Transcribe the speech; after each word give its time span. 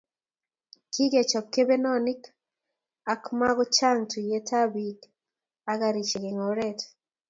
Kikechob 0.93 1.45
kebenonik 1.53 2.21
ak 3.13 3.23
makochang 3.37 3.99
tuiyet 4.11 4.49
ab 4.59 4.69
bik 4.73 5.01
ak 5.71 5.77
karisiek 5.81 6.23
eng 6.29 6.41
oret 6.49 6.79